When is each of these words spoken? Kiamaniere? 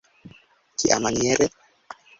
Kiamaniere? 0.77 1.45